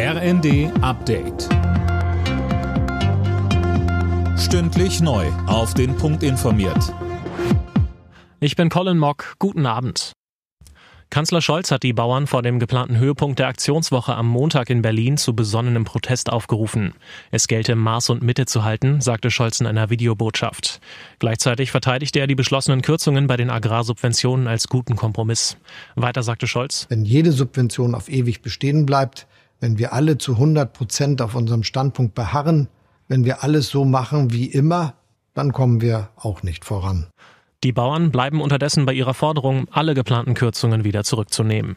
[0.00, 1.48] RND Update.
[4.38, 5.26] Stündlich neu.
[5.48, 6.94] Auf den Punkt informiert.
[8.38, 9.34] Ich bin Colin Mock.
[9.40, 10.12] Guten Abend.
[11.10, 15.16] Kanzler Scholz hat die Bauern vor dem geplanten Höhepunkt der Aktionswoche am Montag in Berlin
[15.16, 16.94] zu besonnenem Protest aufgerufen.
[17.32, 20.80] Es gelte Maß und Mitte zu halten, sagte Scholz in einer Videobotschaft.
[21.18, 25.56] Gleichzeitig verteidigte er die beschlossenen Kürzungen bei den Agrarsubventionen als guten Kompromiss.
[25.96, 29.26] Weiter sagte Scholz, Wenn jede Subvention auf ewig bestehen bleibt,
[29.60, 32.68] wenn wir alle zu 100 Prozent auf unserem Standpunkt beharren,
[33.08, 34.94] wenn wir alles so machen wie immer,
[35.34, 37.06] dann kommen wir auch nicht voran.
[37.64, 41.76] Die Bauern bleiben unterdessen bei ihrer Forderung, alle geplanten Kürzungen wieder zurückzunehmen.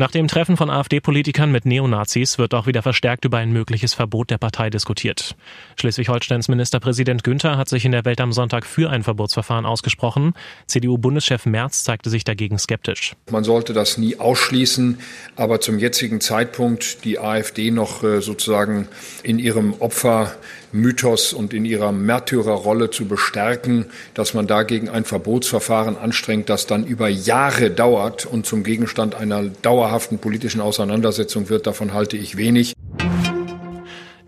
[0.00, 4.30] Nach dem Treffen von AfD-Politikern mit Neonazis wird auch wieder verstärkt über ein mögliches Verbot
[4.30, 5.36] der Partei diskutiert.
[5.76, 10.32] Schleswig-Holsteins Ministerpräsident Günther hat sich in der Welt am Sonntag für ein Verbotsverfahren ausgesprochen.
[10.68, 13.14] CDU-Bundeschef Merz zeigte sich dagegen skeptisch.
[13.30, 15.00] Man sollte das nie ausschließen,
[15.36, 18.88] aber zum jetzigen Zeitpunkt die AfD noch äh, sozusagen
[19.22, 26.48] in ihrem Opfermythos und in ihrer Märtyrerrolle zu bestärken, dass man dagegen ein Verbotsverfahren anstrengt,
[26.48, 29.42] das dann über Jahre dauert und zum Gegenstand einer
[29.90, 32.74] dauerhaften politischen Auseinandersetzung wird, davon halte ich wenig.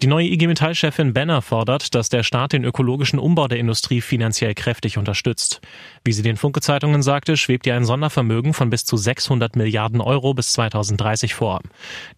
[0.02, 4.52] Die neue IG Metall-Chefin Benner fordert, dass der Staat den ökologischen Umbau der Industrie finanziell
[4.52, 5.60] kräftig unterstützt.
[6.04, 10.34] Wie sie den Funke-Zeitungen sagte, schwebt ihr ein Sondervermögen von bis zu 600 Milliarden Euro
[10.34, 11.60] bis 2030 vor.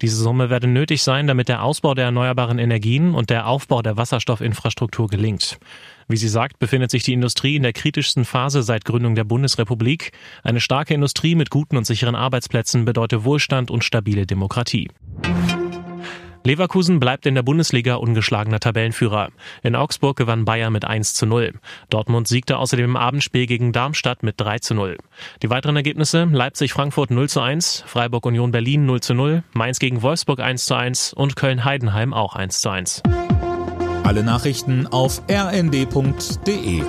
[0.00, 3.98] Diese Summe werde nötig sein, damit der Ausbau der erneuerbaren Energien und der Aufbau der
[3.98, 5.58] Wasserstoffinfrastruktur gelingt.
[6.08, 10.12] Wie sie sagt, befindet sich die Industrie in der kritischsten Phase seit Gründung der Bundesrepublik.
[10.42, 14.88] Eine starke Industrie mit guten und sicheren Arbeitsplätzen bedeutet Wohlstand und stabile Demokratie.
[16.46, 19.30] Leverkusen bleibt in der Bundesliga ungeschlagener Tabellenführer.
[19.62, 21.54] In Augsburg gewann Bayern mit 1 zu 0.
[21.88, 24.98] Dortmund siegte außerdem im Abendspiel gegen Darmstadt mit 3 zu 0.
[25.42, 30.40] Die weiteren Ergebnisse Leipzig-Frankfurt 0 zu 1, Freiburg-Union Berlin 0 zu 0, Mainz gegen Wolfsburg
[30.40, 33.02] 1 zu 1 und Köln-Heidenheim auch 1 zu 1.
[34.02, 36.82] Alle Nachrichten auf rnd.de